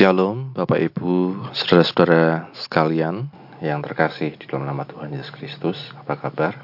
Shalom 0.00 0.56
Bapak 0.56 0.80
Ibu, 0.80 1.44
Saudara-saudara 1.52 2.48
sekalian 2.56 3.28
yang 3.60 3.84
terkasih 3.84 4.32
di 4.32 4.48
dalam 4.48 4.64
nama 4.64 4.88
Tuhan 4.88 5.12
Yesus 5.12 5.28
Kristus. 5.28 5.76
Apa 5.92 6.16
kabar? 6.16 6.56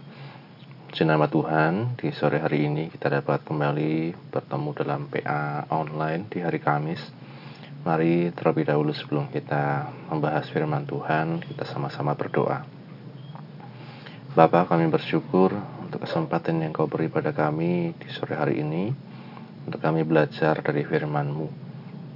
Di 0.88 1.04
nama 1.04 1.28
Tuhan, 1.28 2.00
di 2.00 2.16
sore 2.16 2.40
hari 2.40 2.64
ini 2.64 2.88
kita 2.88 3.12
dapat 3.12 3.44
kembali 3.44 4.16
bertemu 4.32 4.70
dalam 4.72 5.12
PA 5.12 5.68
online 5.68 6.32
di 6.32 6.40
hari 6.40 6.64
Kamis. 6.64 7.04
Mari 7.84 8.32
terlebih 8.32 8.72
dahulu 8.72 8.96
sebelum 8.96 9.28
kita 9.28 9.92
membahas 10.08 10.48
firman 10.48 10.88
Tuhan, 10.88 11.44
kita 11.44 11.68
sama-sama 11.68 12.16
berdoa. 12.16 12.64
Bapak 14.32 14.72
kami 14.72 14.88
bersyukur 14.88 15.52
untuk 15.84 16.08
kesempatan 16.08 16.64
yang 16.64 16.72
kau 16.72 16.88
beri 16.88 17.12
pada 17.12 17.36
kami 17.36 17.92
di 18.00 18.08
sore 18.16 18.32
hari 18.32 18.64
ini 18.64 18.96
Untuk 19.68 19.84
kami 19.84 20.08
belajar 20.08 20.56
dari 20.64 20.88
firman-Mu 20.88 21.65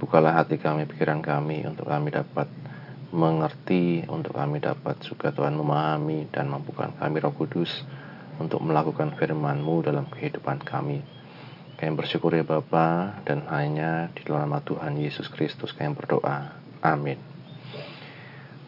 Bukalah 0.01 0.33
hati 0.41 0.57
kami, 0.57 0.89
pikiran 0.89 1.21
kami, 1.21 1.61
untuk 1.61 1.85
kami 1.85 2.09
dapat 2.09 2.49
mengerti, 3.13 4.01
untuk 4.09 4.33
kami 4.33 4.57
dapat 4.57 4.97
juga 5.05 5.29
Tuhan 5.29 5.53
memahami 5.53 6.25
dan 6.33 6.49
mampukan 6.49 6.89
kami 6.97 7.21
roh 7.21 7.35
kudus 7.37 7.69
untuk 8.41 8.65
melakukan 8.65 9.13
firman-Mu 9.13 9.85
dalam 9.85 10.09
kehidupan 10.09 10.65
kami. 10.65 11.05
Kami 11.77 11.91
bersyukur 11.93 12.33
ya 12.33 12.41
Bapa 12.41 13.21
dan 13.29 13.45
hanya 13.53 14.09
di 14.17 14.25
dalam 14.25 14.49
nama 14.49 14.65
Tuhan 14.65 14.97
Yesus 14.97 15.29
Kristus 15.29 15.69
kami 15.77 15.93
berdoa. 15.93 16.57
Amin. 16.81 17.21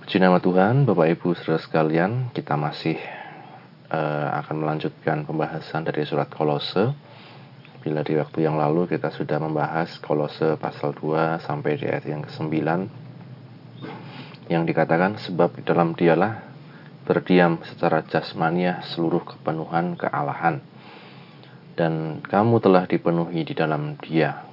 Puji 0.06 0.22
nama 0.22 0.38
Tuhan, 0.38 0.86
Bapak 0.86 1.18
Ibu 1.18 1.34
saudara 1.34 1.58
sekalian, 1.64 2.30
kita 2.30 2.54
masih 2.54 3.00
uh, 3.90 4.38
akan 4.44 4.62
melanjutkan 4.62 5.26
pembahasan 5.26 5.82
dari 5.82 6.06
surat 6.06 6.30
Kolose 6.30 6.94
Bila 7.84 8.00
di 8.00 8.16
waktu 8.16 8.48
yang 8.48 8.56
lalu 8.56 8.88
kita 8.88 9.12
sudah 9.12 9.44
membahas 9.44 10.00
kolose 10.00 10.56
pasal 10.56 10.96
2 10.96 11.44
sampai 11.44 11.76
di 11.76 11.84
ayat 11.84 12.08
yang 12.08 12.24
ke-9 12.24 12.56
yang 14.48 14.64
dikatakan 14.64 15.20
sebab 15.20 15.60
di 15.60 15.68
dalam 15.68 15.92
dialah 15.92 16.48
berdiam 17.04 17.60
secara 17.68 18.00
jasmania 18.08 18.80
seluruh 18.88 19.28
kepenuhan 19.28 20.00
kealahan 20.00 20.64
dan 21.76 22.24
kamu 22.24 22.64
telah 22.64 22.88
dipenuhi 22.88 23.44
di 23.44 23.52
dalam 23.52 24.00
dia. 24.00 24.48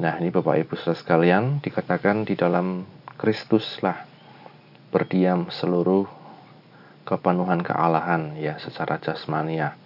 Nah, 0.00 0.16
ini 0.16 0.32
Bapak 0.32 0.64
Ibu 0.64 0.80
Saudara 0.80 0.96
sekalian 0.96 1.60
dikatakan 1.60 2.24
di 2.24 2.40
dalam 2.40 2.88
Kristuslah 3.20 4.08
berdiam 4.88 5.52
seluruh 5.52 6.08
kepenuhan 7.04 7.60
kealahan 7.60 8.32
ya 8.40 8.56
secara 8.56 8.96
jasmania. 8.96 9.76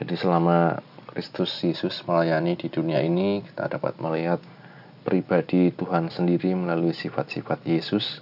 Jadi 0.00 0.16
selama 0.16 0.80
Kristus 1.14 1.54
Yesus 1.62 2.02
melayani 2.10 2.58
di 2.58 2.66
dunia 2.66 2.98
ini, 2.98 3.38
kita 3.46 3.70
dapat 3.70 4.02
melihat 4.02 4.42
pribadi 5.06 5.70
Tuhan 5.70 6.10
sendiri 6.10 6.50
melalui 6.58 6.90
sifat-sifat 6.90 7.62
Yesus, 7.62 8.18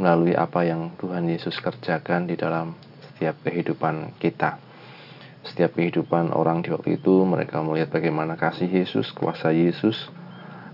melalui 0.00 0.32
apa 0.32 0.64
yang 0.64 0.96
Tuhan 0.96 1.28
Yesus 1.28 1.60
kerjakan 1.60 2.24
di 2.24 2.40
dalam 2.40 2.80
setiap 3.04 3.44
kehidupan 3.44 4.16
kita. 4.16 4.56
Setiap 5.44 5.76
kehidupan 5.76 6.32
orang 6.32 6.64
di 6.64 6.72
waktu 6.72 6.96
itu, 6.96 7.28
mereka 7.28 7.60
melihat 7.60 7.92
bagaimana 7.92 8.40
kasih 8.40 8.72
Yesus, 8.72 9.12
kuasa 9.12 9.52
Yesus, 9.52 10.08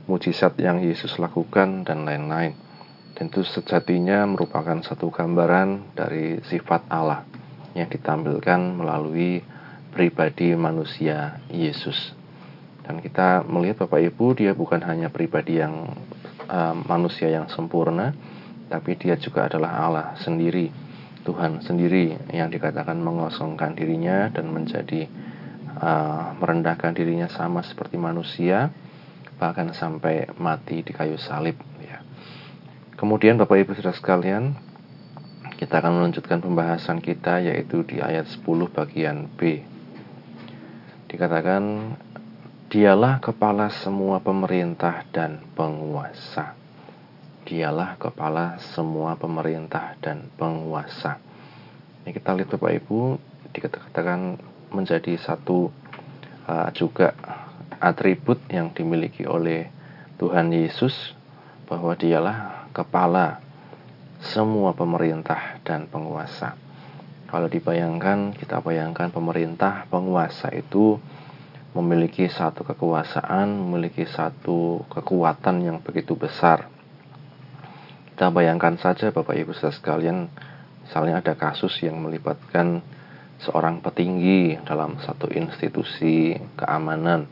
mujizat 0.06 0.55
yang 0.62 0.78
Yesus 0.78 1.19
lakukan, 1.19 1.83
dan 1.83 2.06
lain-lain. 2.06 2.55
Dan 3.19 3.27
itu 3.27 3.43
sejatinya 3.43 4.23
merupakan 4.23 4.78
satu 4.87 5.11
gambaran 5.11 5.98
dari 5.98 6.39
sifat 6.47 6.87
Allah 6.87 7.27
yang 7.75 7.91
ditampilkan 7.91 8.78
melalui 8.78 9.43
pribadi 9.91 10.55
manusia 10.55 11.43
Yesus. 11.51 12.15
Dan 12.87 13.03
kita 13.03 13.47
melihat 13.47 13.87
Bapak 13.87 14.03
Ibu 14.03 14.35
dia 14.39 14.55
bukan 14.55 14.83
hanya 14.83 15.11
pribadi 15.11 15.62
yang 15.62 15.95
uh, 16.51 16.75
manusia 16.75 17.31
yang 17.31 17.47
sempurna, 17.51 18.15
tapi 18.67 18.99
dia 18.99 19.15
juga 19.19 19.47
adalah 19.47 19.87
Allah 19.87 20.06
sendiri, 20.19 20.71
Tuhan 21.23 21.62
sendiri 21.62 22.34
yang 22.34 22.50
dikatakan 22.50 22.99
mengosongkan 22.99 23.79
dirinya 23.79 24.31
dan 24.34 24.50
menjadi 24.50 25.06
uh, 25.79 26.34
merendahkan 26.39 26.95
dirinya 26.95 27.31
sama 27.31 27.62
seperti 27.62 27.95
manusia, 27.95 28.75
bahkan 29.39 29.71
sampai 29.71 30.27
mati 30.39 30.83
di 30.83 30.91
kayu 30.91 31.15
salib. 31.15 31.55
Ya. 31.79 32.03
Kemudian 32.99 33.39
Bapak 33.39 33.62
Ibu 33.62 33.79
saudara 33.79 33.95
sekalian, 33.95 34.59
kita 35.62 35.79
akan 35.79 36.03
melanjutkan 36.03 36.41
pembahasan 36.43 36.99
kita 36.99 37.39
yaitu 37.45 37.84
di 37.84 38.00
ayat 38.00 38.27
10 38.27 38.49
bagian 38.73 39.29
B 39.37 39.69
dikatakan 41.10 41.98
dialah 42.71 43.19
kepala 43.19 43.66
semua 43.82 44.22
pemerintah 44.22 45.03
dan 45.10 45.43
penguasa. 45.59 46.54
Dialah 47.43 47.98
kepala 47.98 48.62
semua 48.62 49.19
pemerintah 49.19 49.99
dan 49.99 50.31
penguasa. 50.38 51.19
Ini 52.06 52.15
kita 52.15 52.31
lihat 52.38 52.54
Bapak 52.54 52.72
Ibu 52.78 53.19
dikatakan 53.50 54.38
menjadi 54.70 55.19
satu 55.19 55.75
uh, 56.47 56.70
juga 56.70 57.10
atribut 57.82 58.38
yang 58.47 58.70
dimiliki 58.70 59.26
oleh 59.26 59.66
Tuhan 60.15 60.54
Yesus 60.54 60.94
bahwa 61.66 61.99
dialah 61.99 62.70
kepala 62.70 63.43
semua 64.22 64.78
pemerintah 64.78 65.59
dan 65.66 65.91
penguasa. 65.91 66.54
Kalau 67.31 67.47
dibayangkan, 67.47 68.35
kita 68.35 68.59
bayangkan 68.59 69.07
pemerintah, 69.15 69.87
penguasa 69.87 70.51
itu 70.51 70.99
memiliki 71.79 72.27
satu 72.27 72.67
kekuasaan, 72.67 73.55
memiliki 73.55 74.03
satu 74.03 74.83
kekuatan 74.91 75.63
yang 75.63 75.79
begitu 75.79 76.19
besar. 76.19 76.67
Kita 78.11 78.35
bayangkan 78.35 78.75
saja 78.83 79.15
Bapak 79.15 79.39
Ibu 79.39 79.55
saudara 79.55 79.79
sekalian, 79.79 80.27
misalnya 80.83 81.23
ada 81.23 81.39
kasus 81.39 81.71
yang 81.87 82.03
melibatkan 82.03 82.83
seorang 83.39 83.79
petinggi 83.79 84.59
dalam 84.67 84.99
satu 84.99 85.31
institusi 85.31 86.35
keamanan 86.59 87.31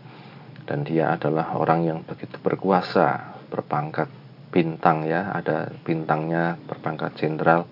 dan 0.63 0.87
dia 0.87 1.19
adalah 1.19 1.59
orang 1.59 1.91
yang 1.91 1.99
begitu 2.07 2.39
berkuasa, 2.39 3.35
berpangkat 3.51 4.07
bintang 4.55 5.11
ya, 5.11 5.35
ada 5.35 5.75
bintangnya 5.83 6.55
berpangkat 6.71 7.19
jenderal 7.19 7.67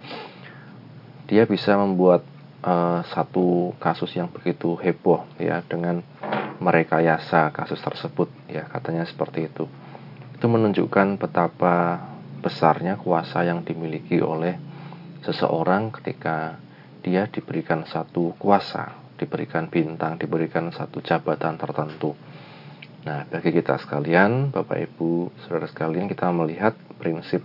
dia 1.27 1.45
bisa 1.47 1.75
membuat 1.75 2.23
uh, 2.63 3.03
satu 3.11 3.75
kasus 3.83 4.15
yang 4.15 4.31
begitu 4.31 4.79
heboh 4.79 5.27
ya 5.39 5.63
dengan 5.67 6.03
merekayasa 6.63 7.53
kasus 7.53 7.83
tersebut 7.83 8.31
ya 8.49 8.65
katanya 8.71 9.05
seperti 9.05 9.51
itu. 9.51 9.67
Itu 10.39 10.47
menunjukkan 10.47 11.19
betapa 11.21 12.01
besarnya 12.41 12.97
kuasa 12.97 13.43
yang 13.43 13.67
dimiliki 13.67 14.23
oleh 14.23 14.57
seseorang 15.27 15.91
ketika 15.91 16.63
dia 17.03 17.27
diberikan 17.27 17.83
satu 17.87 18.35
kuasa 18.39 19.07
diberikan 19.17 19.67
bintang 19.67 20.21
diberikan 20.21 20.71
satu 20.71 21.01
jabatan 21.01 21.57
tertentu. 21.57 22.13
Nah, 23.07 23.23
bagi 23.31 23.55
kita 23.55 23.79
sekalian, 23.79 24.51
Bapak 24.51 24.83
Ibu, 24.83 25.31
Saudara 25.47 25.71
sekalian, 25.71 26.11
kita 26.11 26.27
melihat 26.35 26.75
prinsip 26.99 27.39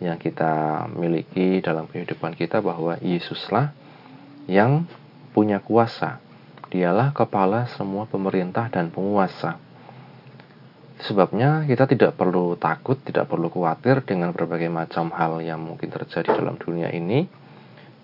yang 0.00 0.16
kita 0.16 0.84
miliki 0.96 1.60
dalam 1.60 1.84
kehidupan 1.86 2.32
kita 2.34 2.64
bahwa 2.64 2.96
Yesuslah 2.98 3.76
yang 4.48 4.88
punya 5.36 5.60
kuasa. 5.60 6.18
Dialah 6.72 7.12
kepala 7.12 7.68
semua 7.76 8.08
pemerintah 8.08 8.72
dan 8.72 8.88
penguasa. 8.88 9.60
Sebabnya 11.04 11.64
kita 11.64 11.88
tidak 11.88 12.12
perlu 12.16 12.56
takut, 12.60 13.00
tidak 13.00 13.28
perlu 13.28 13.48
khawatir 13.48 14.04
dengan 14.04 14.32
berbagai 14.32 14.68
macam 14.68 15.12
hal 15.12 15.40
yang 15.40 15.60
mungkin 15.60 15.88
terjadi 15.88 16.36
dalam 16.36 16.60
dunia 16.60 16.92
ini 16.92 17.28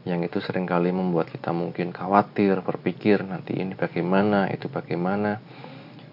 yang 0.06 0.22
itu 0.22 0.38
sering 0.38 0.70
kali 0.70 0.94
membuat 0.94 1.34
kita 1.34 1.50
mungkin 1.50 1.91
khawatir, 1.91 2.62
berpikir 2.62 3.26
nanti 3.26 3.59
ini 3.59 3.74
bagaimana, 3.74 4.47
itu 4.54 4.71
bagaimana. 4.71 5.42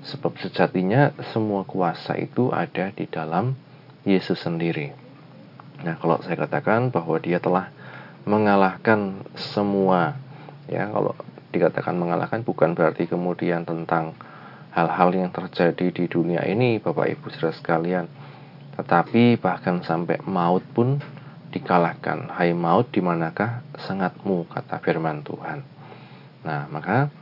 Sebab 0.04 0.34
sejatinya 0.42 1.14
semua 1.30 1.62
kuasa 1.62 2.18
itu 2.18 2.50
ada 2.50 2.90
di 2.90 3.06
dalam 3.06 3.54
Yesus 4.02 4.42
sendiri. 4.42 5.03
Nah, 5.84 6.00
kalau 6.00 6.18
saya 6.24 6.40
katakan 6.40 6.90
bahwa 6.90 7.20
dia 7.20 7.44
telah 7.44 7.70
mengalahkan 8.24 9.20
semua 9.36 10.16
ya, 10.72 10.88
kalau 10.88 11.12
dikatakan 11.52 11.94
mengalahkan 12.00 12.42
bukan 12.42 12.74
berarti 12.74 13.06
kemudian 13.06 13.68
tentang 13.68 14.16
hal-hal 14.74 15.14
yang 15.14 15.30
terjadi 15.30 15.94
di 15.94 16.10
dunia 16.10 16.42
ini 16.50 16.82
Bapak 16.82 17.14
Ibu 17.14 17.30
Saudara 17.30 17.54
sekalian. 17.54 18.06
Tetapi 18.74 19.38
bahkan 19.38 19.86
sampai 19.86 20.24
maut 20.26 20.66
pun 20.74 20.98
dikalahkan. 21.54 22.34
Hai 22.34 22.58
maut 22.58 22.90
di 22.90 23.04
manakah 23.06 23.62
sangatmu 23.78 24.50
kata 24.50 24.82
firman 24.82 25.22
Tuhan. 25.22 25.62
Nah, 26.42 26.66
maka 26.74 27.14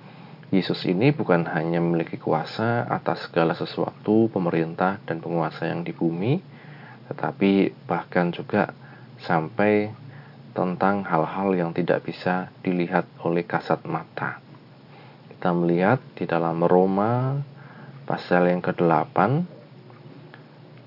Yesus 0.52 0.84
ini 0.88 1.12
bukan 1.12 1.48
hanya 1.52 1.84
memiliki 1.84 2.16
kuasa 2.16 2.88
atas 2.88 3.28
segala 3.28 3.56
sesuatu, 3.56 4.31
pemerintah 4.31 5.00
dan 5.04 5.19
penguasa 5.19 5.68
yang 5.68 5.84
di 5.84 5.92
bumi, 5.92 6.40
tetapi 7.12 7.75
bahkan 7.84 8.31
juga 8.31 8.72
sampai 9.19 9.92
tentang 10.56 11.04
hal-hal 11.04 11.52
yang 11.56 11.72
tidak 11.75 12.08
bisa 12.08 12.48
dilihat 12.63 13.04
oleh 13.24 13.44
kasat 13.44 13.84
mata. 13.84 14.40
Kita 15.28 15.52
melihat 15.52 16.00
di 16.16 16.24
dalam 16.24 16.63
Roma 16.63 17.36
pasal 18.08 18.48
yang 18.48 18.63
ke-8 18.63 19.18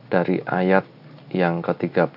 dari 0.08 0.40
ayat 0.44 0.88
yang 1.32 1.60
ke-13. 1.60 2.16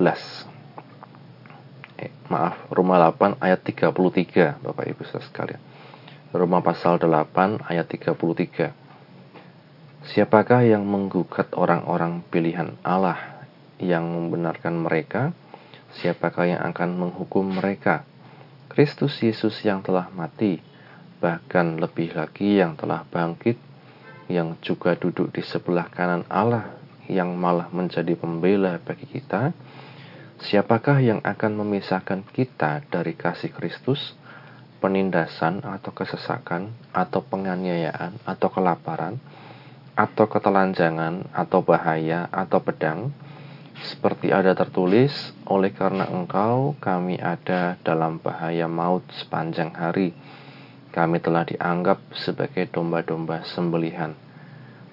Eh, 1.98 2.12
maaf, 2.32 2.68
Roma 2.72 2.96
8 3.12 3.44
ayat 3.44 3.60
33, 3.64 4.60
Bapak 4.64 4.86
Ibu 4.88 5.04
sekalian. 5.04 5.60
Roma 6.36 6.60
pasal 6.60 7.00
8 7.00 7.64
ayat 7.64 7.88
33. 7.88 8.72
Siapakah 10.08 10.64
yang 10.64 10.88
menggugat 10.88 11.52
orang-orang 11.56 12.24
pilihan 12.32 12.80
Allah 12.80 13.37
yang 13.82 14.06
membenarkan 14.06 14.78
mereka? 14.78 15.34
Siapakah 15.98 16.46
yang 16.46 16.62
akan 16.68 16.90
menghukum 17.00 17.58
mereka? 17.58 18.04
Kristus 18.68 19.18
Yesus 19.24 19.58
yang 19.66 19.82
telah 19.82 20.12
mati, 20.14 20.62
bahkan 21.18 21.82
lebih 21.82 22.14
lagi 22.14 22.62
yang 22.62 22.78
telah 22.78 23.02
bangkit, 23.08 23.58
yang 24.30 24.60
juga 24.62 24.94
duduk 24.94 25.34
di 25.34 25.42
sebelah 25.42 25.90
kanan 25.90 26.28
Allah, 26.30 26.78
yang 27.08 27.34
malah 27.34 27.72
menjadi 27.72 28.14
pembela 28.14 28.78
bagi 28.84 29.08
kita. 29.08 29.56
Siapakah 30.38 31.02
yang 31.02 31.20
akan 31.26 31.58
memisahkan 31.66 32.22
kita 32.30 32.86
dari 32.94 33.18
kasih 33.18 33.50
Kristus? 33.50 34.14
Penindasan 34.78 35.66
atau 35.66 35.90
kesesakan, 35.90 36.70
atau 36.94 37.26
penganiayaan, 37.26 38.22
atau 38.22 38.54
kelaparan, 38.54 39.18
atau 39.98 40.30
ketelanjangan, 40.30 41.34
atau 41.34 41.66
bahaya, 41.66 42.30
atau 42.30 42.62
pedang, 42.62 43.10
seperti 43.78 44.34
ada 44.34 44.58
tertulis, 44.58 45.14
oleh 45.46 45.70
karena 45.70 46.10
engkau 46.10 46.74
kami 46.82 47.22
ada 47.22 47.78
dalam 47.86 48.18
bahaya 48.18 48.66
maut 48.66 49.06
sepanjang 49.14 49.70
hari. 49.78 50.18
Kami 50.90 51.22
telah 51.22 51.46
dianggap 51.46 52.02
sebagai 52.18 52.66
domba-domba 52.74 53.46
sembelihan. 53.46 54.18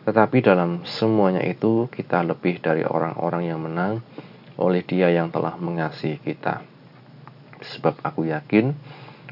Tetapi 0.04 0.44
dalam 0.44 0.84
semuanya 0.84 1.40
itu 1.40 1.88
kita 1.88 2.20
lebih 2.28 2.60
dari 2.60 2.84
orang-orang 2.84 3.48
yang 3.48 3.64
menang 3.64 4.04
oleh 4.60 4.84
dia 4.84 5.08
yang 5.08 5.32
telah 5.32 5.56
mengasihi 5.56 6.20
kita. 6.20 6.60
Sebab 7.64 8.04
aku 8.04 8.28
yakin 8.28 8.76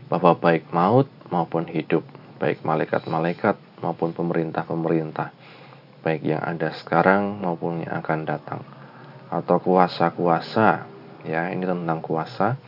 bahwa 0.08 0.32
baik 0.32 0.72
maut 0.72 1.12
maupun 1.28 1.69
hidup, 1.69 2.08
baik 2.40 2.64
malaikat-malaikat 2.64 3.60
maupun 3.84 4.16
pemerintah-pemerintah, 4.16 5.28
baik 6.00 6.25
yang 6.25 6.40
ada 6.40 6.72
sekarang 6.72 7.37
maupun 7.44 7.84
yang 7.84 8.00
akan 8.00 8.25
datang 8.25 8.64
atau 9.32 9.56
kuasa-kuasa 9.56 10.84
ya 11.25 11.49
ini 11.49 11.64
tentang 11.64 12.05
kuasa 12.05 12.61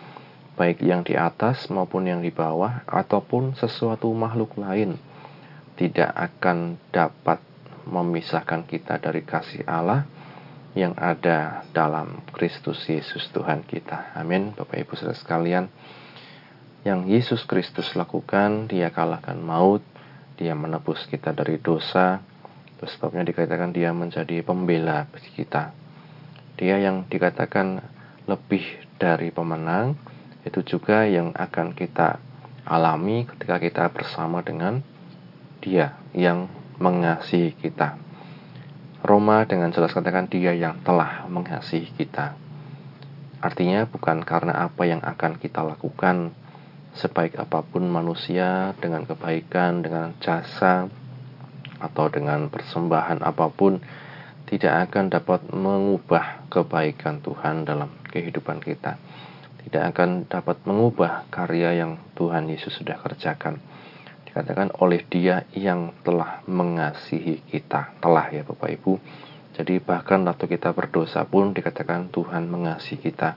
baik 0.57 0.81
yang 0.81 1.05
di 1.05 1.13
atas 1.19 1.69
maupun 1.69 2.09
yang 2.09 2.25
di 2.25 2.33
bawah 2.33 2.87
ataupun 2.89 3.53
sesuatu 3.59 4.09
makhluk 4.17 4.57
lain 4.57 4.97
tidak 5.77 6.09
akan 6.15 6.81
dapat 6.95 7.43
memisahkan 7.85 8.65
kita 8.65 8.97
dari 8.97 9.27
kasih 9.27 9.67
Allah 9.69 10.09
yang 10.75 10.95
ada 10.99 11.63
dalam 11.71 12.23
Kristus 12.35 12.83
Yesus 12.91 13.31
Tuhan 13.31 13.63
kita. 13.63 14.15
Amin. 14.19 14.55
Bapak 14.55 14.75
Ibu 14.75 14.99
Saudara 14.99 15.15
sekalian, 15.15 15.71
yang 16.83 17.07
Yesus 17.07 17.47
Kristus 17.47 17.95
lakukan, 17.95 18.67
dia 18.67 18.91
kalahkan 18.91 19.39
maut, 19.39 19.87
dia 20.35 20.55
menebus 20.59 21.07
kita 21.07 21.31
dari 21.31 21.63
dosa, 21.63 22.23
sebabnya 22.85 23.25
dikatakan 23.25 23.73
dia 23.73 23.95
menjadi 23.95 24.43
pembela 24.43 25.07
bagi 25.09 25.31
kita. 25.33 25.84
Dia 26.65 26.81
yang 26.81 27.05
dikatakan 27.13 27.85
lebih 28.25 28.65
dari 28.97 29.29
pemenang, 29.29 30.01
itu 30.49 30.65
juga 30.65 31.05
yang 31.05 31.37
akan 31.37 31.77
kita 31.77 32.17
alami 32.65 33.29
ketika 33.29 33.61
kita 33.61 33.85
bersama 33.93 34.41
dengan 34.41 34.81
dia 35.61 35.93
yang 36.17 36.49
mengasihi 36.81 37.53
kita. 37.53 38.01
Roma 39.05 39.45
dengan 39.45 39.77
jelas 39.77 39.93
katakan 39.93 40.25
dia 40.33 40.57
yang 40.57 40.81
telah 40.81 41.29
mengasihi 41.29 41.93
kita. 42.01 42.33
Artinya 43.45 43.85
bukan 43.85 44.25
karena 44.25 44.65
apa 44.65 44.89
yang 44.89 45.05
akan 45.05 45.37
kita 45.37 45.61
lakukan 45.61 46.33
sebaik 46.97 47.37
apa 47.37 47.61
pun 47.61 47.85
manusia 47.93 48.73
dengan 48.81 49.05
kebaikan, 49.05 49.85
dengan 49.85 50.17
jasa, 50.17 50.89
atau 51.77 52.09
dengan 52.09 52.49
persembahan 52.49 53.21
apa 53.21 53.53
pun 53.53 53.85
tidak 54.55 54.87
akan 54.87 55.11
dapat 55.11 55.51
mengubah 55.51 56.47
kebaikan 56.47 57.19
Tuhan 57.19 57.67
dalam 57.67 57.91
kehidupan 58.07 58.63
kita. 58.63 59.03
Tidak 59.67 59.83
akan 59.91 60.31
dapat 60.31 60.63
mengubah 60.63 61.27
karya 61.27 61.83
yang 61.83 61.99
Tuhan 62.15 62.47
Yesus 62.47 62.79
sudah 62.79 62.95
kerjakan. 63.03 63.59
Dikatakan 64.31 64.79
oleh 64.79 65.03
Dia 65.11 65.43
yang 65.59 65.91
telah 66.07 66.47
mengasihi 66.47 67.43
kita. 67.51 67.99
Telah 67.99 68.31
ya 68.31 68.47
Bapak 68.47 68.71
Ibu. 68.79 68.95
Jadi 69.59 69.83
bahkan 69.83 70.23
waktu 70.23 70.47
kita 70.47 70.71
berdosa 70.71 71.27
pun 71.27 71.51
dikatakan 71.51 72.15
Tuhan 72.15 72.47
mengasihi 72.47 73.11
kita. 73.11 73.35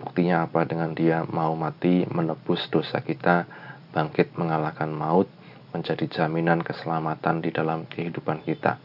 Buktinya 0.00 0.48
apa 0.48 0.64
dengan 0.64 0.96
Dia 0.96 1.20
mau 1.28 1.52
mati 1.52 2.08
menebus 2.08 2.64
dosa 2.72 3.04
kita, 3.04 3.44
bangkit 3.92 4.32
mengalahkan 4.40 4.88
maut, 4.88 5.28
menjadi 5.76 6.08
jaminan 6.08 6.64
keselamatan 6.64 7.44
di 7.44 7.52
dalam 7.52 7.84
kehidupan 7.84 8.40
kita. 8.40 8.80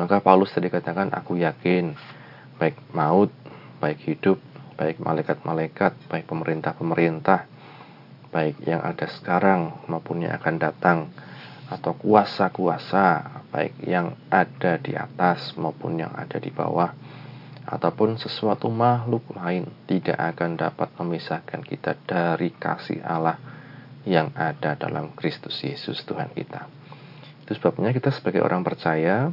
Maka 0.00 0.24
Paulus 0.24 0.52
tadi 0.54 0.72
katakan, 0.72 1.12
aku 1.12 1.38
yakin 1.38 1.94
baik 2.56 2.78
maut, 2.96 3.30
baik 3.82 3.98
hidup, 4.06 4.38
baik 4.78 5.02
malaikat-malaikat, 5.02 6.08
baik 6.08 6.24
pemerintah-pemerintah, 6.26 7.46
baik 8.32 8.62
yang 8.64 8.80
ada 8.80 9.06
sekarang 9.06 9.84
maupun 9.86 10.24
yang 10.24 10.34
akan 10.38 10.56
datang, 10.56 10.98
atau 11.68 11.92
kuasa-kuasa, 11.96 13.40
baik 13.52 13.80
yang 13.84 14.16
ada 14.32 14.80
di 14.80 14.96
atas 14.96 15.56
maupun 15.56 16.00
yang 16.00 16.12
ada 16.16 16.40
di 16.40 16.48
bawah, 16.48 16.92
ataupun 17.62 18.18
sesuatu 18.18 18.66
makhluk 18.68 19.22
lain 19.38 19.70
tidak 19.86 20.18
akan 20.18 20.58
dapat 20.58 20.88
memisahkan 20.98 21.62
kita 21.62 21.94
dari 22.02 22.50
kasih 22.52 23.00
Allah 23.04 23.38
yang 24.02 24.34
ada 24.34 24.74
dalam 24.74 25.14
Kristus 25.14 25.62
Yesus 25.62 26.02
Tuhan 26.02 26.34
kita. 26.34 26.66
Itu 27.46 27.54
sebabnya 27.54 27.94
kita 27.94 28.10
sebagai 28.10 28.42
orang 28.42 28.66
percaya 28.66 29.30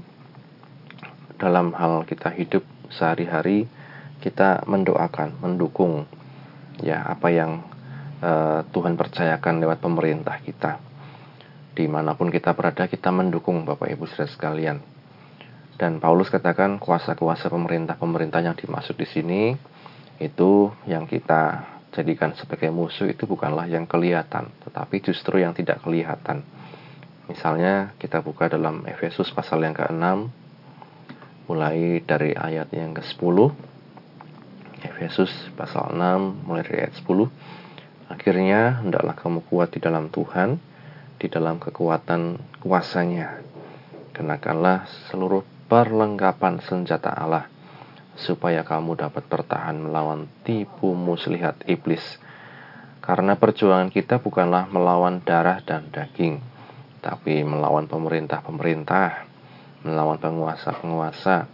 dalam 1.40 1.72
hal 1.74 2.04
kita 2.04 2.36
hidup 2.36 2.62
sehari-hari 2.92 3.66
kita 4.20 4.68
mendoakan, 4.68 5.40
mendukung 5.40 6.04
ya 6.84 7.08
apa 7.08 7.32
yang 7.32 7.64
uh, 8.20 8.68
Tuhan 8.70 9.00
percayakan 9.00 9.64
lewat 9.64 9.80
pemerintah 9.80 10.38
kita. 10.44 10.84
Di 11.72 11.88
mana 11.88 12.20
pun 12.20 12.28
kita 12.28 12.52
berada 12.52 12.92
kita 12.92 13.08
mendukung 13.16 13.64
Bapak 13.64 13.88
Ibu 13.88 14.04
Saudara 14.12 14.28
sekalian. 14.28 14.78
Dan 15.80 16.04
Paulus 16.04 16.28
katakan 16.28 16.76
kuasa-kuasa 16.76 17.48
pemerintah-pemerintah 17.48 18.44
yang 18.44 18.60
dimaksud 18.60 19.00
di 19.00 19.08
sini 19.08 19.56
itu 20.20 20.68
yang 20.84 21.08
kita 21.08 21.64
jadikan 21.96 22.36
sebagai 22.36 22.68
musuh 22.68 23.08
itu 23.08 23.24
bukanlah 23.24 23.64
yang 23.72 23.88
kelihatan, 23.88 24.52
tetapi 24.68 25.00
justru 25.00 25.40
yang 25.40 25.56
tidak 25.56 25.80
kelihatan. 25.80 26.44
Misalnya 27.32 27.96
kita 27.96 28.20
buka 28.20 28.52
dalam 28.52 28.84
Efesus 28.84 29.32
pasal 29.32 29.64
yang 29.64 29.72
ke-6 29.72 30.28
mulai 31.50 31.98
dari 32.06 32.38
ayat 32.38 32.70
yang 32.78 32.94
ke-10. 32.94 33.50
Efesus 34.86 35.34
pasal 35.58 35.98
6 35.98 36.46
mulai 36.46 36.62
dari 36.62 36.86
ayat 36.86 36.94
10. 37.02 37.26
Akhirnya 38.14 38.86
hendaklah 38.86 39.18
kamu 39.18 39.42
kuat 39.50 39.74
di 39.74 39.82
dalam 39.82 40.14
Tuhan, 40.14 40.62
di 41.18 41.26
dalam 41.26 41.58
kekuatan 41.58 42.38
kuasanya. 42.62 43.42
Kenakanlah 44.14 44.86
seluruh 45.10 45.42
perlengkapan 45.66 46.62
senjata 46.62 47.18
Allah 47.18 47.50
supaya 48.14 48.62
kamu 48.62 49.00
dapat 49.00 49.26
bertahan 49.26 49.80
melawan 49.80 50.30
tipu 50.46 50.94
muslihat 50.94 51.66
iblis. 51.66 52.22
Karena 53.02 53.34
perjuangan 53.34 53.90
kita 53.90 54.22
bukanlah 54.22 54.70
melawan 54.70 55.26
darah 55.26 55.66
dan 55.66 55.90
daging, 55.90 56.38
tapi 57.02 57.42
melawan 57.42 57.90
pemerintah-pemerintah, 57.90 59.29
melawan 59.84 60.20
penguasa-penguasa, 60.20 61.48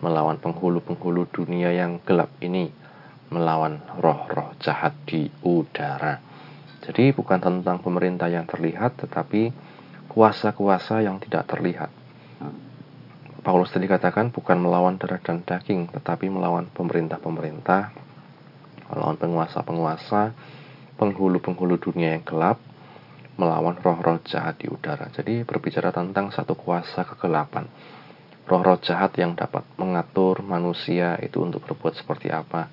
melawan 0.00 0.40
penghulu-penghulu 0.40 1.28
dunia 1.28 1.74
yang 1.74 2.00
gelap 2.06 2.32
ini, 2.40 2.72
melawan 3.28 3.84
roh-roh 4.00 4.56
jahat 4.62 4.96
di 5.04 5.28
udara. 5.44 6.22
Jadi 6.88 7.12
bukan 7.12 7.36
tentang 7.36 7.84
pemerintah 7.84 8.32
yang 8.32 8.48
terlihat, 8.48 8.96
tetapi 9.04 9.52
kuasa-kuasa 10.08 11.04
yang 11.04 11.20
tidak 11.20 11.44
terlihat. 11.44 11.92
Paulus 13.44 13.72
tadi 13.72 13.84
katakan 13.84 14.32
bukan 14.32 14.60
melawan 14.60 14.96
darah 14.96 15.20
dan 15.20 15.44
daging, 15.44 15.92
tetapi 15.92 16.28
melawan 16.32 16.68
pemerintah-pemerintah, 16.72 17.92
melawan 18.88 19.16
penguasa-penguasa, 19.20 20.32
penghulu-penghulu 20.96 21.76
dunia 21.76 22.16
yang 22.16 22.24
gelap, 22.24 22.58
melawan 23.38 23.78
roh-roh 23.78 24.18
jahat 24.26 24.58
di 24.58 24.66
udara. 24.66 25.08
Jadi 25.14 25.46
berbicara 25.46 25.94
tentang 25.94 26.34
satu 26.34 26.58
kuasa 26.58 27.06
kegelapan. 27.06 27.70
Roh-roh 28.44 28.82
jahat 28.82 29.14
yang 29.14 29.38
dapat 29.38 29.62
mengatur 29.78 30.42
manusia 30.42 31.14
itu 31.22 31.38
untuk 31.40 31.62
berbuat 31.62 31.94
seperti 31.94 32.34
apa, 32.34 32.66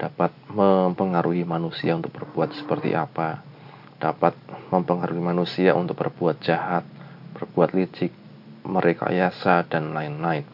dapat 0.00 0.32
mempengaruhi 0.48 1.44
manusia 1.44 1.92
untuk 1.92 2.16
berbuat 2.16 2.56
seperti 2.56 2.96
apa, 2.96 3.44
dapat 4.00 4.32
mempengaruhi 4.72 5.20
manusia 5.20 5.76
untuk 5.76 5.98
berbuat 5.98 6.40
jahat, 6.40 6.86
berbuat 7.36 7.76
licik, 7.76 8.14
merekayasa 8.64 9.66
dan 9.68 9.92
lain-lain. 9.92 10.46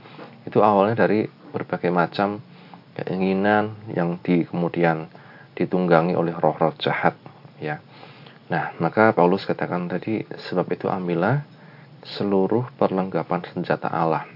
Itu 0.49 0.65
awalnya 0.65 1.07
dari 1.07 1.29
berbagai 1.29 1.93
macam 1.93 2.43
keinginan 2.97 3.93
yang 3.93 4.17
di 4.19 4.49
kemudian 4.49 5.07
ditunggangi 5.55 6.17
oleh 6.17 6.35
roh-roh 6.35 6.75
jahat 6.81 7.15
ya. 7.61 7.79
Nah, 8.45 8.77
maka 8.77 9.17
Paulus 9.17 9.49
katakan 9.49 9.89
tadi 9.89 10.21
sebab 10.51 10.69
itu 10.69 10.93
ambillah 10.93 11.49
seluruh 12.05 12.69
perlengkapan 12.77 13.41
senjata 13.49 13.89
Allah 13.89 14.29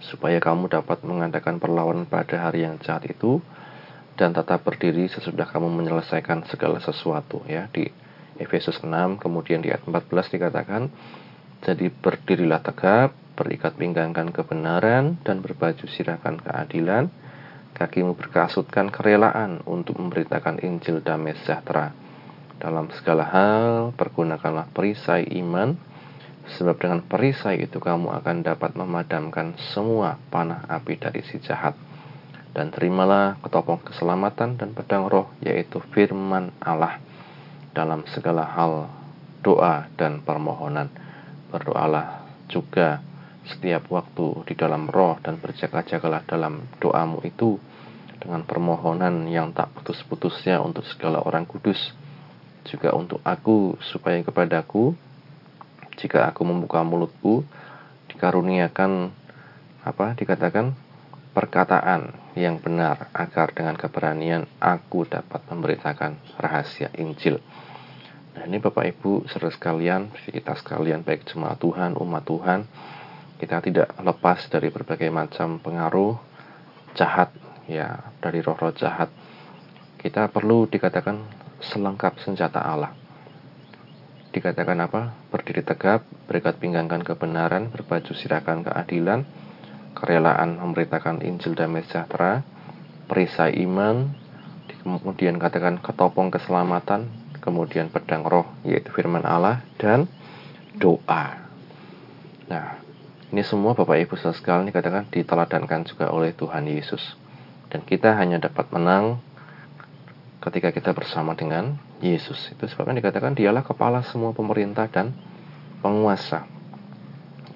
supaya 0.00 0.40
kamu 0.40 0.72
dapat 0.72 1.04
mengadakan 1.04 1.60
perlawanan 1.60 2.08
pada 2.08 2.48
hari 2.48 2.64
yang 2.64 2.80
jahat 2.80 3.04
itu 3.12 3.44
dan 4.16 4.32
tetap 4.32 4.64
berdiri 4.64 5.12
sesudah 5.12 5.44
kamu 5.44 5.68
menyelesaikan 5.68 6.48
segala 6.48 6.80
sesuatu 6.80 7.44
ya. 7.44 7.68
Di 7.68 7.84
Efesus 8.40 8.80
6 8.80 9.20
kemudian 9.20 9.60
di 9.60 9.68
ayat 9.68 9.84
14 9.84 10.32
dikatakan 10.32 10.88
jadi 11.60 11.92
berdirilah 11.92 12.64
tegap 12.64 13.12
berikat 13.36 13.76
pinggangkan 13.76 14.32
kebenaran 14.32 15.20
dan 15.20 15.44
berbaju 15.44 15.84
sirahkan 15.84 16.40
keadilan. 16.40 17.12
Kakimu 17.76 18.16
berkasutkan 18.16 18.88
kerelaan 18.88 19.60
untuk 19.68 20.00
memberitakan 20.00 20.64
Injil 20.64 21.04
damai 21.04 21.36
sejahtera 21.36 22.05
dalam 22.56 22.88
segala 22.96 23.24
hal 23.28 23.92
pergunakanlah 23.96 24.72
perisai 24.72 25.28
iman 25.44 25.76
sebab 26.56 26.78
dengan 26.78 27.02
perisai 27.02 27.66
itu 27.66 27.82
kamu 27.82 28.14
akan 28.22 28.46
dapat 28.46 28.78
memadamkan 28.78 29.58
semua 29.74 30.16
panah 30.30 30.62
api 30.70 30.94
dari 30.96 31.20
si 31.26 31.42
jahat. 31.42 31.74
Dan 32.56 32.72
terimalah 32.72 33.36
ketopong 33.44 33.84
keselamatan 33.84 34.56
dan 34.56 34.72
pedang 34.72 35.10
roh 35.10 35.28
yaitu 35.44 35.82
firman 35.92 36.54
Allah. 36.62 37.02
Dalam 37.76 38.08
segala 38.08 38.48
hal 38.48 38.88
doa 39.44 39.90
dan 39.98 40.24
permohonan. 40.24 40.88
Berdoalah 41.52 42.24
juga 42.48 43.04
setiap 43.46 43.92
waktu 43.92 44.48
di 44.48 44.54
dalam 44.56 44.88
roh 44.88 45.20
dan 45.20 45.36
berjaga-jagalah 45.38 46.24
dalam 46.24 46.66
doamu 46.80 47.20
itu 47.22 47.60
dengan 48.18 48.42
permohonan 48.42 49.28
yang 49.28 49.52
tak 49.52 49.70
putus-putusnya 49.76 50.58
untuk 50.58 50.82
segala 50.88 51.22
orang 51.22 51.46
kudus 51.46 51.78
juga 52.66 52.92
untuk 52.92 53.22
aku 53.22 53.78
supaya 53.80 54.18
kepadaku 54.20 54.92
jika 55.96 56.28
aku 56.28 56.42
membuka 56.44 56.84
mulutku 56.84 57.46
dikaruniakan 58.12 59.10
apa 59.86 60.18
dikatakan 60.18 60.74
perkataan 61.30 62.16
yang 62.36 62.60
benar 62.60 63.08
agar 63.12 63.52
dengan 63.52 63.76
keberanian 63.76 64.44
aku 64.60 65.08
dapat 65.08 65.44
memberitakan 65.48 66.16
rahasia 66.36 66.92
Injil. 66.96 67.40
Nah 68.36 68.44
ini 68.44 68.60
Bapak 68.60 68.84
Ibu 68.84 69.24
saudara 69.32 69.48
sekalian, 69.48 70.12
kita 70.12 70.52
sekalian 70.60 71.00
baik 71.00 71.24
jemaat 71.24 71.56
Tuhan, 71.56 71.96
umat 71.96 72.24
Tuhan, 72.28 72.68
kita 73.40 73.64
tidak 73.64 73.88
lepas 74.00 74.48
dari 74.52 74.68
berbagai 74.68 75.08
macam 75.08 75.56
pengaruh 75.60 76.16
jahat 76.96 77.32
ya 77.68 78.12
dari 78.20 78.40
roh-roh 78.40 78.72
jahat. 78.76 79.08
Kita 79.96 80.28
perlu 80.28 80.68
dikatakan 80.68 81.45
selengkap 81.60 82.20
senjata 82.20 82.60
Allah. 82.60 82.92
Dikatakan 84.32 84.78
apa? 84.84 85.16
Berdiri 85.32 85.64
tegap, 85.64 86.04
berikat 86.28 86.60
pinggangkan 86.60 87.00
kebenaran, 87.00 87.72
berbaju 87.72 88.12
sirakan 88.12 88.60
keadilan, 88.60 89.24
kerelaan 89.96 90.60
memberitakan 90.60 91.24
Injil 91.24 91.56
damai 91.56 91.86
sejahtera, 91.88 92.44
perisai 93.08 93.56
iman, 93.64 94.12
kemudian 94.84 95.40
katakan 95.40 95.80
ketopong 95.80 96.28
keselamatan, 96.28 97.08
kemudian 97.40 97.88
pedang 97.88 98.26
roh 98.26 98.44
yaitu 98.66 98.92
firman 98.92 99.24
Allah 99.24 99.64
dan 99.80 100.04
doa. 100.76 101.48
Nah, 102.46 102.78
ini 103.32 103.42
semua 103.42 103.74
Bapak 103.74 103.98
Ibu 104.06 104.14
sekalian 104.18 104.70
katakan 104.70 105.08
diteladankan 105.10 105.82
juga 105.88 106.14
oleh 106.14 106.30
Tuhan 106.36 106.70
Yesus. 106.70 107.18
Dan 107.66 107.82
kita 107.82 108.14
hanya 108.14 108.38
dapat 108.38 108.70
menang 108.70 109.18
ketika 110.46 110.70
kita 110.70 110.94
bersama 110.94 111.34
dengan 111.34 111.74
Yesus. 111.98 112.54
Itu 112.54 112.70
sebabnya 112.70 113.02
dikatakan 113.02 113.34
dialah 113.34 113.66
kepala 113.66 114.06
semua 114.06 114.30
pemerintah 114.30 114.86
dan 114.86 115.10
penguasa. 115.82 116.46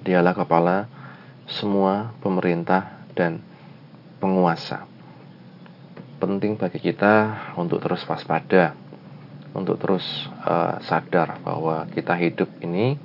Dialah 0.03 0.35
kepala 0.35 0.91
semua 1.47 2.15
pemerintah 2.19 3.07
dan 3.15 3.39
penguasa. 4.19 4.87
Penting 6.21 6.59
bagi 6.59 6.83
kita 6.83 7.49
untuk 7.57 7.81
terus 7.81 8.05
waspada, 8.05 8.77
untuk 9.57 9.81
terus 9.81 10.05
uh, 10.45 10.77
sadar 10.85 11.41
bahwa 11.41 11.89
kita 11.91 12.13
hidup 12.19 12.51
ini 12.61 12.99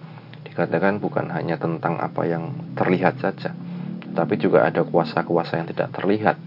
dikatakan 0.44 1.00
bukan 1.00 1.32
hanya 1.32 1.56
tentang 1.56 2.00
apa 2.00 2.28
yang 2.28 2.76
terlihat 2.76 3.20
saja, 3.24 3.56
tapi 4.12 4.36
juga 4.36 4.68
ada 4.68 4.84
kuasa-kuasa 4.84 5.64
yang 5.64 5.68
tidak 5.72 5.96
terlihat. 5.96 6.38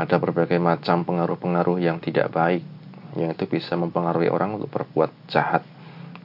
Ada 0.00 0.16
berbagai 0.16 0.56
macam 0.56 1.04
pengaruh-pengaruh 1.04 1.76
yang 1.76 2.00
tidak 2.00 2.32
baik, 2.32 2.64
yang 3.20 3.36
itu 3.36 3.44
bisa 3.44 3.76
mempengaruhi 3.76 4.32
orang 4.32 4.56
untuk 4.56 4.72
berbuat 4.72 5.28
jahat 5.28 5.60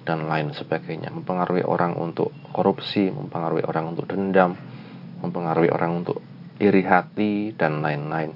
dan 0.08 0.32
lain 0.32 0.56
sebagainya, 0.56 1.12
mempengaruhi 1.12 1.68
orang 1.68 2.00
untuk 2.00 2.32
korupsi, 2.56 3.12
mempengaruhi 3.12 3.68
orang 3.68 3.92
untuk 3.92 4.08
dendam, 4.08 4.56
mempengaruhi 5.20 5.74
orang 5.74 6.06
untuk 6.06 6.24
iri 6.62 6.88
hati 6.88 7.52
dan 7.52 7.84
lain-lain. 7.84 8.32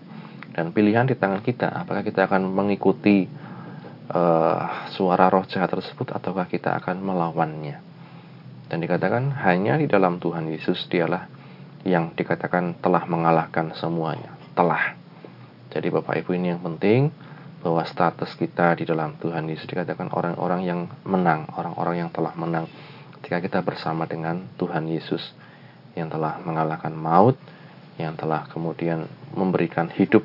Dan 0.51 0.75
pilihan 0.75 1.07
di 1.07 1.15
tangan 1.15 1.39
kita, 1.39 1.71
apakah 1.71 2.03
kita 2.03 2.27
akan 2.27 2.51
mengikuti 2.51 3.23
uh, 4.11 4.91
suara 4.91 5.31
roh 5.31 5.47
jahat 5.47 5.71
tersebut 5.71 6.11
ataukah 6.11 6.51
kita 6.51 6.75
akan 6.83 6.99
melawannya. 6.99 7.79
Dan 8.67 8.83
dikatakan 8.83 9.39
hanya 9.47 9.79
di 9.79 9.87
dalam 9.87 10.19
Tuhan 10.19 10.51
Yesus 10.51 10.83
dialah 10.91 11.31
yang 11.87 12.11
dikatakan 12.11 12.75
telah 12.83 13.07
mengalahkan 13.07 13.71
semuanya. 13.79 14.35
Telah. 14.51 14.98
Jadi 15.69 15.87
Bapak 15.93 16.25
Ibu 16.25 16.33
ini 16.33 16.53
yang 16.53 16.61
penting 16.65 17.13
bahwa 17.61 17.83
status 17.85 18.33
kita 18.39 18.73
di 18.79 18.87
dalam 18.87 19.19
Tuhan 19.19 19.45
Yesus 19.45 19.67
dikatakan 19.67 20.09
orang-orang 20.15 20.61
yang 20.65 20.79
menang, 21.05 21.45
orang-orang 21.53 22.07
yang 22.07 22.09
telah 22.09 22.33
menang 22.33 22.65
ketika 23.19 23.37
kita 23.43 23.59
bersama 23.61 24.07
dengan 24.07 24.47
Tuhan 24.55 24.87
Yesus 24.87 25.21
yang 25.93 26.07
telah 26.07 26.39
mengalahkan 26.41 26.95
maut, 26.95 27.35
yang 27.99 28.15
telah 28.15 28.47
kemudian 28.47 29.05
memberikan 29.35 29.91
hidup 29.91 30.23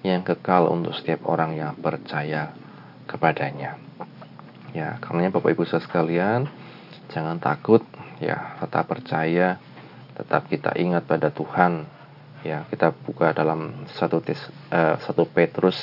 yang 0.00 0.24
kekal 0.24 0.72
untuk 0.72 0.96
setiap 0.96 1.28
orang 1.28 1.52
yang 1.52 1.76
percaya 1.76 2.56
kepadanya. 3.04 3.76
Ya, 4.72 4.96
karenanya 5.02 5.36
Bapak 5.36 5.52
Ibu 5.52 5.68
saudara 5.68 5.84
sekalian, 5.84 6.40
jangan 7.12 7.36
takut, 7.42 7.84
ya, 8.22 8.56
tetap 8.62 8.88
percaya, 8.88 9.60
tetap 10.16 10.48
kita 10.48 10.72
ingat 10.80 11.04
pada 11.04 11.28
Tuhan. 11.28 11.99
Ya, 12.40 12.64
kita 12.72 12.96
buka 12.96 13.36
dalam 13.36 13.84
satu 14.00 14.24
tis, 14.24 14.40
uh, 14.72 14.96
satu 15.04 15.28
Petrus 15.28 15.76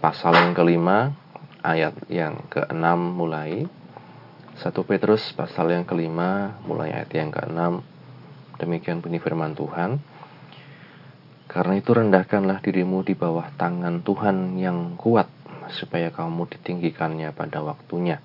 pasal 0.00 0.32
yang 0.32 0.56
kelima 0.56 1.12
ayat 1.60 1.92
yang 2.08 2.48
keenam 2.48 3.12
mulai. 3.12 3.68
1 4.58 4.72
Petrus 4.88 5.20
pasal 5.36 5.70
yang 5.70 5.84
kelima 5.84 6.56
mulai 6.64 6.96
ayat 6.96 7.12
yang 7.12 7.28
keenam. 7.28 7.84
Demikian 8.56 9.04
bunyi 9.04 9.20
firman 9.20 9.52
Tuhan. 9.52 10.00
Karena 11.44 11.76
itu 11.76 11.92
rendahkanlah 11.92 12.64
dirimu 12.64 13.04
di 13.04 13.12
bawah 13.12 13.52
tangan 13.60 14.00
Tuhan 14.00 14.56
yang 14.56 14.96
kuat 14.96 15.28
supaya 15.76 16.08
kamu 16.08 16.48
ditinggikannya 16.56 17.36
pada 17.36 17.60
waktunya. 17.60 18.24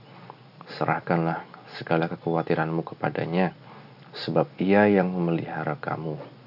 Serahkanlah 0.80 1.44
segala 1.76 2.08
kekhawatiranmu 2.08 2.82
kepadanya 2.96 3.52
sebab 4.16 4.48
ia 4.56 4.88
yang 4.88 5.12
memelihara 5.12 5.76
kamu 5.78 6.43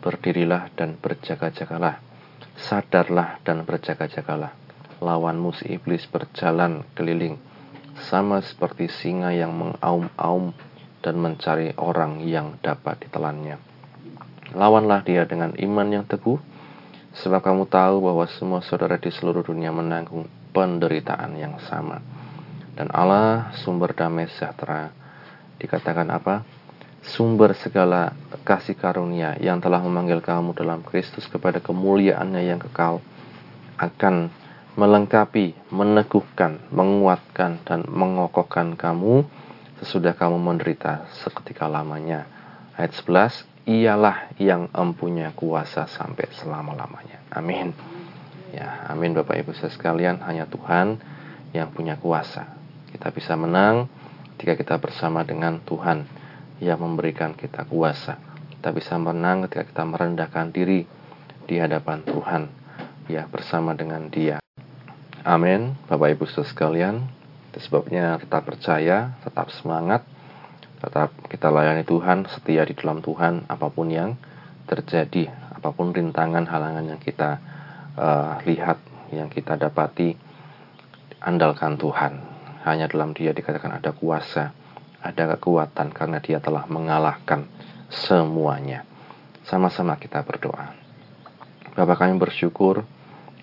berdirilah 0.00 0.72
dan 0.76 0.96
berjaga-jagalah 0.96 2.00
sadarlah 2.56 3.40
dan 3.44 3.64
berjaga-jagalah 3.64 4.52
lawanmu 5.00 5.56
si 5.56 5.80
iblis 5.80 6.04
berjalan 6.12 6.84
keliling 6.92 7.40
sama 8.08 8.40
seperti 8.44 8.88
singa 8.88 9.32
yang 9.32 9.52
mengaum-aum 9.52 10.52
dan 11.00 11.16
mencari 11.16 11.72
orang 11.80 12.20
yang 12.24 12.60
dapat 12.60 13.08
ditelannya. 13.08 13.56
Lawanlah 14.52 15.00
dia 15.04 15.24
dengan 15.24 15.56
iman 15.56 15.88
yang 15.88 16.04
teguh, 16.04 16.36
sebab 17.16 17.40
kamu 17.40 17.64
tahu 17.68 18.04
bahwa 18.04 18.24
semua 18.36 18.60
saudara 18.64 19.00
di 19.00 19.08
seluruh 19.08 19.44
dunia 19.44 19.72
menanggung 19.72 20.28
penderitaan 20.52 21.32
yang 21.36 21.56
sama. 21.68 22.00
Dan 22.76 22.88
Allah 22.92 23.52
sumber 23.60 23.92
damai 23.92 24.28
sejahtera 24.32 24.92
dikatakan 25.60 26.08
apa? 26.08 26.44
Sumber 27.00 27.56
segala 27.56 28.12
kasih 28.44 28.76
karunia 28.76 29.36
yang 29.40 29.56
telah 29.56 29.80
memanggil 29.80 30.20
kamu 30.20 30.52
dalam 30.52 30.84
Kristus 30.84 31.24
kepada 31.24 31.56
kemuliaannya 31.56 32.42
yang 32.44 32.60
kekal 32.60 33.00
akan 33.80 34.28
melengkapi, 34.76 35.56
meneguhkan, 35.72 36.60
menguatkan, 36.70 37.64
dan 37.64 37.88
mengokohkan 37.88 38.76
kamu 38.76 39.24
sesudah 39.80 40.12
kamu 40.12 40.36
menderita 40.36 41.08
seketika 41.24 41.66
lamanya. 41.66 42.28
Ayat 42.76 42.92
11, 42.92 43.48
ialah 43.64 44.36
yang 44.36 44.68
empunya 44.76 45.32
kuasa 45.32 45.88
sampai 45.88 46.28
selama-lamanya. 46.36 47.24
Amin. 47.32 47.72
Ya, 48.52 48.88
amin 48.92 49.16
Bapak 49.16 49.40
Ibu 49.40 49.56
sekalian, 49.56 50.20
hanya 50.26 50.44
Tuhan 50.44 51.00
yang 51.56 51.72
punya 51.72 51.96
kuasa. 51.96 52.50
Kita 52.92 53.08
bisa 53.14 53.38
menang 53.38 53.88
ketika 54.36 54.54
kita 54.58 54.74
bersama 54.82 55.22
dengan 55.22 55.62
Tuhan 55.62 56.19
yang 56.60 56.78
memberikan 56.80 57.32
kita 57.32 57.64
kuasa. 57.64 58.20
Kita 58.60 58.70
bisa 58.76 59.00
menang 59.00 59.48
ketika 59.48 59.64
kita 59.64 59.82
merendahkan 59.88 60.52
diri 60.52 60.84
di 61.48 61.56
hadapan 61.56 62.04
Tuhan 62.04 62.42
ya 63.08 63.24
bersama 63.26 63.72
dengan 63.72 64.06
dia. 64.12 64.38
Amin. 65.24 65.74
Bapak 65.88 66.16
Ibu 66.16 66.24
Saudara 66.28 66.52
sekalian, 66.52 66.96
sebabnya 67.56 68.20
tetap 68.20 68.46
percaya, 68.46 69.16
tetap 69.24 69.52
semangat, 69.52 70.04
tetap 70.80 71.12
kita 71.28 71.52
layani 71.52 71.84
Tuhan, 71.84 72.24
setia 72.28 72.64
di 72.64 72.72
dalam 72.72 73.04
Tuhan 73.04 73.44
apa 73.48 73.68
pun 73.68 73.92
yang 73.92 74.16
terjadi, 74.64 75.28
apa 75.56 75.74
pun 75.74 75.92
rintangan 75.92 76.46
halangan 76.48 76.84
yang 76.88 77.00
kita 77.00 77.36
uh, 77.98 78.40
lihat, 78.48 78.80
yang 79.12 79.28
kita 79.28 79.60
dapati, 79.60 80.16
andalkan 81.20 81.76
Tuhan. 81.76 82.12
Hanya 82.60 82.88
dalam 82.92 83.16
Dia 83.16 83.32
dikatakan 83.32 83.80
ada 83.80 83.92
kuasa, 83.96 84.52
ada 85.00 85.36
kekuatan 85.36 85.92
karena 85.96 86.20
Dia 86.20 86.38
telah 86.38 86.68
mengalahkan 86.68 87.48
semuanya. 87.88 88.84
Sama-sama 89.48 89.96
kita 89.96 90.22
berdoa. 90.22 90.76
Bapak 91.74 92.04
kami 92.04 92.20
bersyukur 92.20 92.84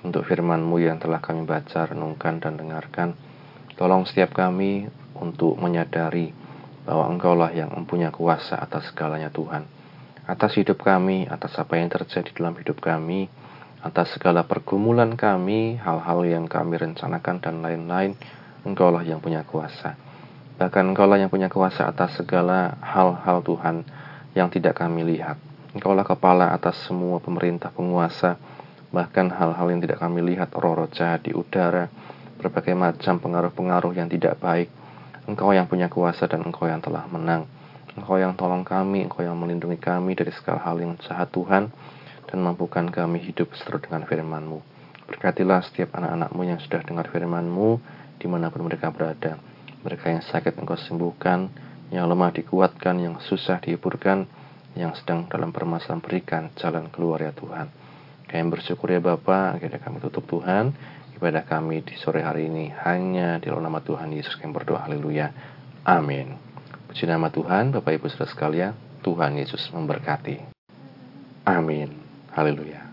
untuk 0.05 0.23
firman-Mu 0.23 0.77
yang 0.79 1.01
telah 1.01 1.19
kami 1.19 1.43
baca, 1.43 1.89
renungkan, 1.89 2.37
dan 2.37 2.55
dengarkan. 2.55 3.17
Tolong 3.75 4.05
setiap 4.05 4.33
kami 4.37 4.87
untuk 5.17 5.57
menyadari 5.57 6.31
bahwa 6.87 7.09
Engkaulah 7.11 7.51
yang 7.51 7.73
mempunyai 7.73 8.13
kuasa 8.13 8.55
atas 8.55 8.93
segalanya 8.93 9.27
Tuhan. 9.33 9.67
Atas 10.27 10.55
hidup 10.55 10.83
kami, 10.83 11.27
atas 11.27 11.55
apa 11.59 11.75
yang 11.79 11.91
terjadi 11.91 12.31
dalam 12.35 12.55
hidup 12.55 12.79
kami, 12.79 13.27
atas 13.83 14.15
segala 14.15 14.47
pergumulan 14.47 15.15
kami, 15.15 15.79
hal-hal 15.79 16.19
yang 16.23 16.45
kami 16.47 16.79
rencanakan 16.79 17.43
dan 17.43 17.59
lain-lain, 17.59 18.15
Engkaulah 18.63 19.03
yang 19.03 19.23
punya 19.23 19.47
kuasa. 19.47 20.06
Bahkan 20.57 20.89
Engkaulah 20.89 21.21
yang 21.21 21.29
punya 21.29 21.53
kuasa 21.53 21.85
atas 21.85 22.17
segala 22.17 22.81
hal-hal 22.81 23.45
Tuhan 23.45 23.85
yang 24.33 24.49
tidak 24.49 24.81
kami 24.81 25.05
lihat. 25.05 25.37
Engkaulah 25.77 26.01
kepala 26.01 26.49
atas 26.49 26.81
semua 26.89 27.21
pemerintah 27.21 27.69
penguasa, 27.69 28.41
bahkan 28.89 29.29
hal-hal 29.29 29.69
yang 29.69 29.81
tidak 29.85 30.01
kami 30.01 30.25
lihat, 30.25 30.49
roh-roh 30.57 30.89
jahat 30.89 31.21
di 31.21 31.37
udara, 31.37 31.85
berbagai 32.41 32.73
macam 32.73 33.21
pengaruh-pengaruh 33.21 33.93
yang 33.93 34.09
tidak 34.09 34.41
baik, 34.41 34.73
Engkau 35.29 35.51
yang 35.51 35.69
punya 35.69 35.91
kuasa 35.91 36.25
dan 36.25 36.41
Engkau 36.41 36.65
yang 36.65 36.81
telah 36.81 37.05
menang. 37.11 37.45
Engkau 37.93 38.17
yang 38.17 38.33
tolong 38.33 38.65
kami, 38.65 39.05
Engkau 39.05 39.21
yang 39.21 39.37
melindungi 39.37 39.77
kami 39.77 40.17
dari 40.17 40.33
segala 40.33 40.63
hal 40.63 40.81
yang 40.81 40.97
jahat 41.03 41.29
Tuhan, 41.29 41.69
dan 42.25 42.37
mampukan 42.41 42.89
kami 42.89 43.21
hidup 43.21 43.53
seterus 43.53 43.85
dengan 43.85 44.09
firman-Mu. 44.09 44.59
Berkatilah 45.05 45.61
setiap 45.67 45.93
anak-anakmu 45.99 46.41
yang 46.47 46.59
sudah 46.63 46.81
dengar 46.81 47.05
firman-Mu, 47.11 47.69
di 48.17 48.25
mana 48.25 48.49
pun 48.49 48.65
mereka 48.65 48.89
berada. 48.89 49.37
Mereka 49.85 50.05
yang 50.09 50.23
sakit 50.25 50.57
Engkau 50.57 50.77
sembuhkan, 50.77 51.49
yang 51.93 52.09
lemah 52.09 52.33
dikuatkan, 52.33 52.97
yang 52.97 53.15
susah 53.23 53.61
dihiburkan, 53.61 54.25
yang 54.77 54.93
sedang 54.93 55.25
dalam 55.25 55.49
permasalahan 55.49 56.01
berikan 56.01 56.43
jalan 56.57 56.89
keluar 56.93 57.21
ya 57.21 57.33
Tuhan. 57.33 57.67
Kami 58.27 58.47
bersyukur 58.51 58.91
ya 58.91 58.99
Bapak, 58.99 59.57
akhirnya 59.57 59.79
kami 59.79 59.97
tutup 60.03 60.27
Tuhan. 60.27 60.75
Ibadah 61.17 61.49
kami 61.49 61.81
di 61.81 61.97
sore 61.97 62.21
hari 62.21 62.45
ini 62.45 62.69
hanya 62.85 63.41
di 63.41 63.49
dalam 63.49 63.65
nama 63.65 63.81
Tuhan 63.81 64.13
Yesus 64.13 64.37
kami 64.37 64.53
berdoa. 64.53 64.85
Haleluya. 64.85 65.33
Amin. 65.87 66.37
Puji 66.91 67.07
nama 67.09 67.31
Tuhan 67.33 67.73
Bapak 67.73 67.97
Ibu 67.97 68.05
Saudara 68.11 68.29
sekalian 68.29 68.73
Tuhan 69.01 69.39
Yesus 69.39 69.71
memberkati. 69.73 70.37
Amin. 71.47 71.89
Haleluya 72.35 72.86